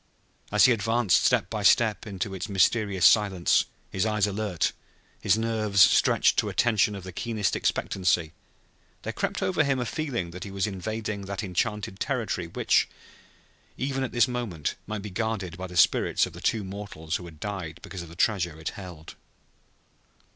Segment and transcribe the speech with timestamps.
[0.51, 4.71] As he advanced step by step into its mysterious silence, his eyes alert,
[5.21, 8.33] his nerves stretched to a tension of the keenest expectancy,
[9.03, 12.89] there crept over him a feeling that he was invading that enchanted territory which,
[13.77, 17.25] even at this moment, might be guarded by the spirits of the two mortals who
[17.25, 19.13] had died because of the treasure it held.